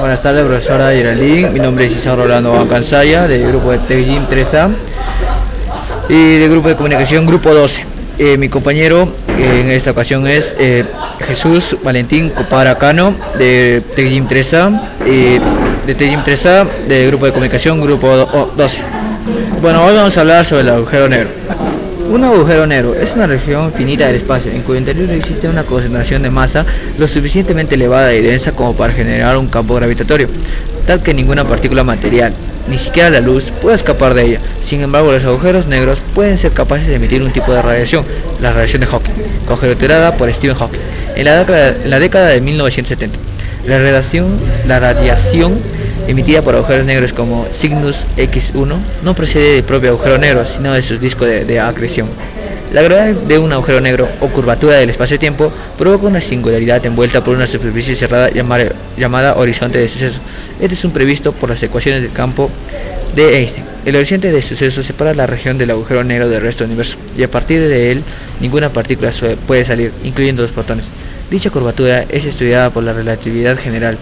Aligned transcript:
Buenas 0.00 0.22
tardes, 0.22 0.46
profesora 0.46 0.92
Geraldine. 0.92 1.50
Mi 1.50 1.60
nombre 1.60 1.84
es 1.84 1.92
Isaac 1.92 2.16
Rolando 2.16 2.54
Bacansaya, 2.54 3.28
del 3.28 3.46
grupo 3.48 3.70
de 3.70 3.78
TechGym 3.80 4.26
3A 4.28 4.70
y 6.08 6.38
del 6.38 6.50
grupo 6.50 6.68
de 6.70 6.74
comunicación 6.74 7.26
Grupo 7.26 7.52
12. 7.52 7.84
Eh, 8.16 8.38
mi 8.38 8.48
compañero 8.48 9.06
eh, 9.28 9.60
en 9.60 9.70
esta 9.70 9.90
ocasión 9.90 10.26
es 10.26 10.56
eh, 10.58 10.86
Jesús 11.28 11.76
Valentín 11.84 12.30
Coparacano, 12.30 13.12
de 13.36 13.82
TechGym 13.94 14.26
3A, 14.26 14.80
y 15.04 15.86
de 15.86 15.94
TechGym 15.94 16.24
3A, 16.24 16.66
del 16.88 17.08
grupo 17.08 17.26
de 17.26 17.32
comunicación 17.32 17.82
Grupo 17.82 18.08
12. 18.56 18.80
Bueno, 19.60 19.84
hoy 19.84 19.94
vamos 19.94 20.16
a 20.16 20.20
hablar 20.22 20.46
sobre 20.46 20.62
el 20.62 20.70
agujero 20.70 21.10
negro. 21.10 21.28
Un 22.10 22.24
agujero 22.24 22.66
negro 22.66 22.92
es 22.92 23.12
una 23.14 23.28
región 23.28 23.70
finita 23.70 24.08
del 24.08 24.16
espacio 24.16 24.50
en 24.50 24.62
cuyo 24.62 24.80
interior 24.80 25.08
existe 25.12 25.48
una 25.48 25.62
concentración 25.62 26.22
de 26.22 26.30
masa 26.30 26.66
lo 26.98 27.06
suficientemente 27.06 27.76
elevada 27.76 28.12
y 28.12 28.20
densa 28.20 28.50
como 28.50 28.74
para 28.74 28.92
generar 28.92 29.38
un 29.38 29.46
campo 29.46 29.76
gravitatorio, 29.76 30.28
tal 30.88 31.04
que 31.04 31.14
ninguna 31.14 31.44
partícula 31.44 31.84
material, 31.84 32.32
ni 32.68 32.80
siquiera 32.80 33.10
la 33.10 33.20
luz, 33.20 33.52
puede 33.62 33.76
escapar 33.76 34.14
de 34.14 34.24
ella. 34.24 34.40
Sin 34.66 34.80
embargo, 34.80 35.12
los 35.12 35.22
agujeros 35.22 35.68
negros 35.68 36.00
pueden 36.12 36.36
ser 36.36 36.50
capaces 36.50 36.88
de 36.88 36.96
emitir 36.96 37.22
un 37.22 37.30
tipo 37.30 37.52
de 37.52 37.62
radiación, 37.62 38.04
la 38.42 38.52
radiación 38.52 38.80
de 38.80 38.88
Hawking, 38.88 39.12
conjeturada 39.46 40.16
por 40.16 40.34
Stephen 40.34 40.56
Hawking 40.56 40.80
en 41.14 41.24
la, 41.26 42.00
década, 42.00 42.26
de 42.26 42.40
1970. 42.40 43.18
La 43.68 43.78
radiación, 43.78 44.26
la 44.66 44.80
radiación 44.80 45.56
emitida 46.08 46.42
por 46.42 46.54
agujeros 46.54 46.86
negros 46.86 47.12
como 47.12 47.46
Cygnus 47.52 48.06
X1 48.16 48.76
no 49.02 49.14
procede 49.14 49.54
del 49.54 49.64
propio 49.64 49.90
agujero 49.90 50.18
negro, 50.18 50.44
sino 50.44 50.72
de 50.72 50.82
sus 50.82 51.00
discos 51.00 51.28
de, 51.28 51.60
acreción. 51.60 52.08
La 52.72 52.82
gravedad 52.82 53.14
de 53.14 53.38
un 53.38 53.52
agujero 53.52 53.80
negro 53.80 54.08
o 54.20 54.28
curvatura 54.28 54.76
del 54.76 54.90
espacio-tiempo 54.90 55.52
provoca 55.76 56.06
una 56.06 56.20
singularidad 56.20 56.84
envuelta 56.86 57.22
por 57.22 57.34
una 57.34 57.46
superficie 57.46 57.96
cerrada 57.96 58.30
llamada, 58.30 59.34
horizonte 59.36 59.78
de 59.78 59.88
sucesos. 59.88 60.20
Este 60.60 60.74
es 60.74 60.84
un 60.84 60.92
previsto 60.92 61.32
por 61.32 61.50
las 61.50 61.62
ecuaciones 61.62 62.02
del 62.02 62.12
campo 62.12 62.48
de 63.16 63.38
Einstein. 63.38 63.64
El 63.84 63.96
horizonte 63.96 64.30
de 64.30 64.42
sucesos 64.42 64.86
separa 64.86 65.14
la 65.14 65.26
región 65.26 65.58
del 65.58 65.70
agujero 65.70 66.04
negro 66.04 66.28
del 66.28 66.42
resto 66.42 66.64
del 66.64 66.70
universo 66.70 66.96
y 67.16 67.22
a 67.22 67.28
partir 67.28 67.60
de 67.60 67.90
él 67.90 68.02
ninguna 68.40 68.68
partícula 68.68 69.10
puede 69.46 69.64
salir, 69.64 69.90
incluyendo 70.04 70.42
los 70.42 70.52
protones. 70.52 70.84
Dicha 71.30 71.50
curvatura 71.50 72.02
es 72.08 72.24
estudiada 72.24 72.70
por 72.70 72.82
la 72.82 72.92
relatividad 72.92 73.56
general, 73.56 73.96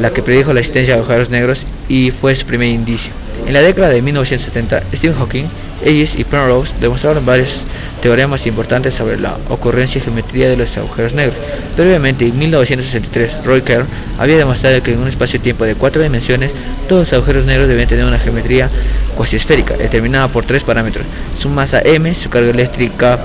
la 0.00 0.10
que 0.10 0.22
predijo 0.22 0.54
la 0.54 0.60
existencia 0.60 0.94
de 0.94 1.00
agujeros 1.00 1.28
negros 1.28 1.66
y 1.90 2.10
fue 2.10 2.34
su 2.34 2.46
primer 2.46 2.68
indicio. 2.68 3.12
En 3.46 3.52
la 3.52 3.60
década 3.60 3.90
de 3.90 4.00
1970, 4.00 4.80
Stephen 4.94 5.14
Hawking, 5.14 5.44
Ellis 5.84 6.18
y 6.18 6.24
Penrose 6.24 6.72
demostraron 6.80 7.26
varios 7.26 7.60
teoremas 8.00 8.46
importantes 8.46 8.94
sobre 8.94 9.20
la 9.20 9.36
ocurrencia 9.50 9.98
y 9.98 10.02
geometría 10.02 10.48
de 10.48 10.56
los 10.56 10.74
agujeros 10.78 11.12
negros. 11.12 11.36
Previamente, 11.76 12.26
en 12.26 12.38
1963, 12.38 13.44
Roy 13.44 13.60
Kerr 13.60 13.84
había 14.18 14.38
demostrado 14.38 14.82
que 14.82 14.94
en 14.94 15.00
un 15.00 15.08
espacio-tiempo 15.08 15.64
de 15.64 15.74
cuatro 15.74 16.02
dimensiones, 16.02 16.50
todos 16.88 17.02
los 17.02 17.12
agujeros 17.12 17.44
negros 17.44 17.68
deben 17.68 17.88
tener 17.88 18.06
una 18.06 18.18
geometría 18.18 18.70
cuasi 19.16 19.36
esférica, 19.36 19.76
determinada 19.76 20.28
por 20.28 20.46
tres 20.46 20.64
parámetros, 20.64 21.04
su 21.38 21.50
masa 21.50 21.82
m, 21.84 22.14
su 22.14 22.30
carga 22.30 22.50
eléctrica 22.50 23.18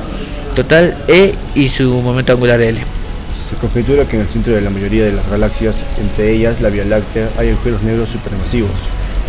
total 0.56 0.94
e 1.08 1.34
y 1.56 1.70
su 1.70 2.02
momento 2.02 2.34
angular 2.34 2.60
l. 2.60 3.05
Se 3.50 3.56
conjetura 3.58 4.06
que 4.06 4.16
en 4.16 4.24
el 4.24 4.28
centro 4.28 4.54
de 4.54 4.62
la 4.62 4.72
mayoría 4.72 5.06
de 5.06 5.12
las 5.12 5.30
galaxias, 5.30 5.76
entre 6.02 6.32
ellas 6.32 6.62
la 6.62 6.70
Vía 6.70 6.84
Láctea, 6.84 7.30
hay 7.38 7.50
agujeros 7.50 7.84
negros 7.84 8.10
supermasivos. 8.10 8.72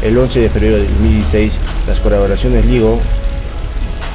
El 0.03 0.17
11 0.17 0.41
de 0.41 0.48
febrero 0.48 0.77
de 0.77 0.86
2016, 0.86 1.53
las 1.86 1.98
colaboraciones 2.00 2.64
LIGO, 2.64 2.98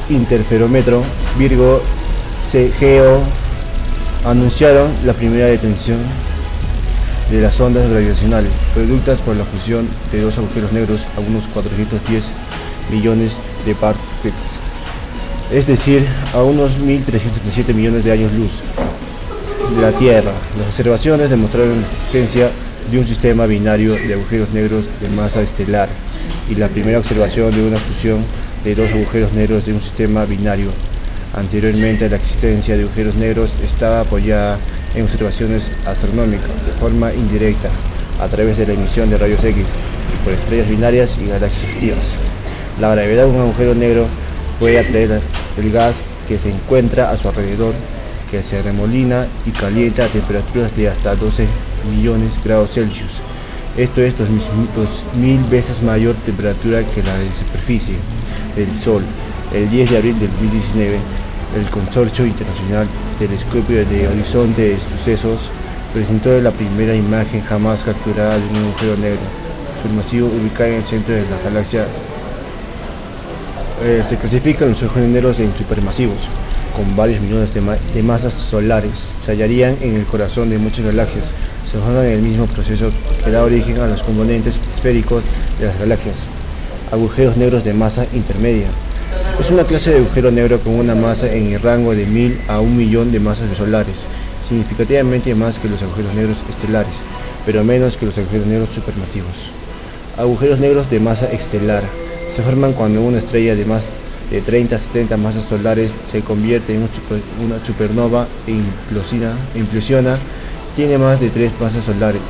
Interferómetro, 0.09 1.03
Virgo, 1.37 1.81
CGO 2.51 3.21
anunciaron 4.25 4.89
la 5.05 5.13
primera 5.13 5.45
detención 5.45 5.97
de 7.29 7.41
las 7.41 7.59
ondas 7.59 7.89
gravitacionales 7.89 8.51
productas 8.73 9.19
por 9.19 9.35
la 9.35 9.45
fusión 9.45 9.87
de 10.11 10.21
dos 10.21 10.37
agujeros 10.37 10.73
negros 10.73 11.01
a 11.15 11.19
unos 11.21 11.43
410 11.53 12.23
millones 12.91 13.31
de 13.65 13.75
parsecs, 13.75 14.35
es 15.51 15.67
decir, 15.67 16.05
a 16.33 16.41
unos 16.41 16.71
1.377 16.71 17.73
millones 17.73 18.03
de 18.03 18.11
años 18.11 18.33
luz 18.33 18.51
de 19.75 19.81
la 19.81 19.91
Tierra. 19.91 20.31
Las 20.57 20.67
observaciones 20.69 21.29
demostraron 21.29 21.81
la 21.81 21.87
existencia 21.87 22.49
de 22.89 22.99
un 22.99 23.07
sistema 23.07 23.45
binario 23.45 23.93
de 23.93 24.13
agujeros 24.13 24.51
negros 24.51 24.85
de 24.99 25.09
masa 25.09 25.41
estelar 25.41 25.87
y 26.49 26.55
la 26.55 26.67
primera 26.67 26.99
observación 26.99 27.53
de 27.55 27.67
una 27.67 27.77
fusión 27.77 28.19
de 28.63 28.75
dos 28.75 28.89
agujeros 28.91 29.33
negros 29.33 29.65
de 29.65 29.73
un 29.73 29.81
sistema 29.81 30.25
binario. 30.25 30.69
Anteriormente 31.33 32.09
la 32.09 32.17
existencia 32.17 32.75
de 32.75 32.83
agujeros 32.83 33.15
negros 33.15 33.51
estaba 33.63 34.01
apoyada 34.01 34.57
en 34.95 35.05
observaciones 35.05 35.63
astronómicas 35.85 36.49
de 36.65 36.71
forma 36.79 37.13
indirecta 37.13 37.69
a 38.19 38.27
través 38.27 38.57
de 38.57 38.67
la 38.67 38.73
emisión 38.73 39.09
de 39.09 39.17
rayos 39.17 39.43
X 39.43 39.63
por 40.23 40.33
estrellas 40.33 40.69
binarias 40.69 41.09
y 41.23 41.29
galaxias 41.29 41.73
activas. 41.73 41.99
La 42.79 42.93
gravedad 42.93 43.25
de 43.25 43.31
un 43.31 43.41
agujero 43.41 43.75
negro 43.75 44.05
puede 44.59 44.79
atraer 44.79 45.21
el 45.57 45.71
gas 45.71 45.95
que 46.27 46.37
se 46.37 46.49
encuentra 46.49 47.11
a 47.11 47.17
su 47.17 47.29
alrededor 47.29 47.73
que 48.31 48.41
se 48.41 48.61
remolina 48.61 49.27
y 49.45 49.51
calienta 49.51 50.05
a 50.05 50.07
temperaturas 50.07 50.75
de 50.77 50.87
hasta 50.87 51.15
12 51.15 51.45
millones 51.93 52.31
de 52.37 52.49
grados 52.49 52.71
Celsius. 52.71 53.11
Esto 53.77 54.01
es 54.01 54.17
2000 54.17 55.43
veces 55.49 55.83
mayor 55.83 56.15
temperatura 56.15 56.81
que 56.81 57.03
la 57.03 57.17
de 57.17 57.27
superficie 57.29 57.95
del 58.55 58.71
Sol. 58.79 59.03
El 59.53 59.69
10 59.69 59.91
de 59.91 59.97
abril 59.97 60.17
del 60.17 60.29
2019, 60.29 60.97
el 61.57 61.69
Consorcio 61.71 62.25
Internacional 62.25 62.87
Telescopio 63.19 63.85
de 63.85 64.07
Horizonte 64.07 64.61
de 64.61 64.77
Sucesos 64.77 65.39
presentó 65.93 66.39
la 66.39 66.51
primera 66.51 66.95
imagen 66.95 67.41
jamás 67.41 67.81
capturada 67.83 68.37
de 68.37 68.47
un 68.47 68.55
agujero 68.55 68.95
negro 68.97 69.19
supermasivo 69.75 70.27
ubicado 70.27 70.69
en 70.69 70.75
el 70.75 70.83
centro 70.83 71.15
de 71.15 71.21
la 71.29 71.37
galaxia. 71.43 71.85
Eh, 73.83 74.03
se 74.07 74.15
clasifican 74.15 74.69
los 74.69 74.81
agujeros 74.83 75.09
negros 75.09 75.39
en 75.39 75.53
supermasivos 75.57 76.40
con 76.81 76.95
varios 76.95 77.21
millones 77.21 77.53
de, 77.53 78.01
masas 78.01 78.33
solares, 78.33 78.91
se 79.23 79.33
hallarían 79.33 79.75
en 79.81 79.95
el 79.95 80.05
corazón 80.05 80.49
de 80.49 80.57
muchas 80.57 80.85
galaxias, 80.85 81.25
se 81.71 81.77
forman 81.77 82.05
en 82.05 82.13
el 82.13 82.21
mismo 82.21 82.47
proceso 82.47 82.89
que 83.23 83.29
da 83.29 83.43
origen 83.43 83.79
a 83.79 83.87
los 83.87 84.01
componentes 84.01 84.55
esféricos 84.75 85.23
de 85.59 85.67
las 85.67 85.79
galaxias. 85.79 86.15
Agujeros 86.91 87.37
negros 87.37 87.63
de 87.63 87.73
masa 87.73 88.05
intermedia. 88.13 88.67
Es 89.39 89.51
una 89.51 89.63
clase 89.63 89.91
de 89.91 89.97
agujero 89.97 90.31
negro 90.31 90.59
con 90.59 90.73
una 90.73 90.95
masa 90.95 91.31
en 91.31 91.53
el 91.53 91.61
rango 91.61 91.93
de 91.93 92.05
1000 92.05 92.41
a 92.47 92.59
1 92.59 92.75
millón 92.75 93.11
de 93.11 93.19
masas 93.19 93.55
solares, 93.55 93.95
significativamente 94.49 95.35
más 95.35 95.59
que 95.59 95.69
los 95.69 95.81
agujeros 95.83 96.15
negros 96.15 96.37
estelares, 96.49 96.93
pero 97.45 97.63
menos 97.63 97.95
que 97.95 98.07
los 98.07 98.17
agujeros 98.17 98.47
negros 98.47 98.69
supermasivos. 98.73 99.35
Agujeros 100.17 100.59
negros 100.59 100.89
de 100.89 100.99
masa 100.99 101.31
estelar. 101.31 101.83
Se 102.35 102.41
forman 102.41 102.73
cuando 102.73 103.01
una 103.01 103.19
estrella 103.19 103.55
de 103.55 103.65
más 103.65 103.83
de 104.31 104.41
30 104.41 104.77
a 104.77 104.79
70 104.79 105.17
masas 105.17 105.45
solares 105.45 105.91
se 106.11 106.21
convierte 106.21 106.73
en 106.73 106.87
una 107.45 107.59
supernova 107.65 108.25
e 108.47 108.51
implosiona, 109.59 110.17
tiene 110.75 110.97
más 110.97 111.19
de 111.19 111.29
3 111.29 111.51
masas 111.59 111.83
solares. 111.83 112.21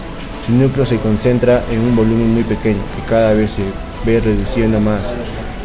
Su 0.45 0.53
núcleo 0.53 0.85
se 0.85 0.97
concentra 0.97 1.61
en 1.71 1.79
un 1.79 1.95
volumen 1.95 2.33
muy 2.33 2.43
pequeño 2.43 2.79
que 2.95 3.07
cada 3.07 3.33
vez 3.33 3.51
se 3.51 4.09
ve 4.09 4.19
reduciendo 4.19 4.79
más. 4.79 4.99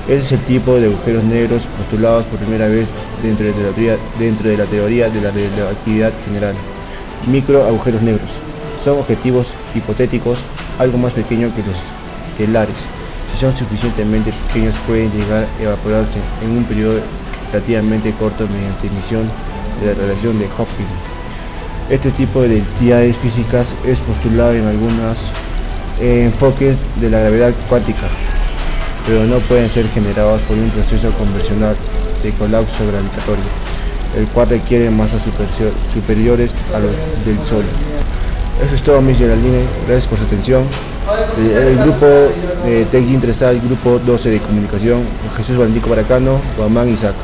Ese 0.07 0.27
es 0.27 0.33
el 0.33 0.41
tipo 0.41 0.75
de 0.75 0.87
agujeros 0.87 1.25
negros 1.25 1.63
postulados 1.79 2.27
por 2.27 2.39
primera 2.39 2.69
vez 2.69 2.87
dentro 3.23 3.47
de 3.47 3.53
la 3.53 3.71
teoría, 3.71 3.97
dentro 4.19 4.51
de 4.51 4.57
la, 4.59 4.65
teoría 4.67 5.09
de 5.09 5.21
la 5.23 5.31
relatividad 5.31 6.13
general. 6.27 6.55
Micro 7.27 7.65
agujeros 7.65 8.03
negros. 8.03 8.29
Son 8.85 8.99
objetivos 8.99 9.47
hipotéticos 9.75 10.39
algo 10.79 10.99
más 10.99 11.15
pequeños 11.15 11.53
que 11.55 11.63
los 11.63 11.77
estelares 12.31 12.96
suficientemente 13.37 14.33
pequeños 14.49 14.75
pueden 14.87 15.11
llegar 15.13 15.45
a 15.45 15.63
evaporarse 15.63 16.19
en 16.43 16.57
un 16.57 16.65
periodo 16.65 16.99
relativamente 17.53 18.11
corto 18.13 18.47
mediante 18.49 18.87
emisión 18.87 19.29
de 19.81 19.87
la 19.87 19.95
radiación 19.95 20.39
de 20.39 20.49
Hawking. 20.49 20.89
Este 21.91 22.11
tipo 22.13 22.41
de 22.41 22.59
entidades 22.59 23.17
físicas 23.19 23.67
es 23.87 23.99
postulado 23.99 24.55
en 24.55 24.67
algunos 24.67 25.19
enfoques 26.01 26.77
de 27.01 27.11
la 27.11 27.21
gravedad 27.21 27.53
cuántica, 27.69 28.09
pero 29.07 29.25
no 29.25 29.39
pueden 29.41 29.71
ser 29.71 29.87
generados 29.91 30.41
por 30.43 30.57
un 30.57 30.71
proceso 30.71 31.11
convencional 31.13 31.77
de 32.23 32.31
colapso 32.33 32.87
gravitatorio, 32.91 33.45
el 34.17 34.27
cual 34.29 34.49
requiere 34.49 34.91
masas 34.91 35.21
superiores 35.93 36.51
a 36.75 36.79
los 36.79 36.93
del 37.27 37.39
Sol. 37.49 37.65
Eso 38.65 38.75
es 38.75 38.83
todo, 38.83 39.03
mis 39.03 39.19
Geraldine. 39.19 39.63
Gracias 39.87 40.09
por 40.09 40.19
su 40.19 40.25
atención. 40.25 40.65
Eh, 41.39 41.69
el 41.71 41.77
grupo 41.79 42.07
de 42.65 42.85
Tech 42.91 43.05
el 43.05 43.61
grupo 43.61 43.99
12 43.99 44.31
de 44.31 44.39
comunicación, 44.41 45.03
Jesús 45.37 45.57
Valentín 45.57 45.83
Baracano, 45.89 46.41
Guamán 46.57 46.89
Isaac. 46.89 47.15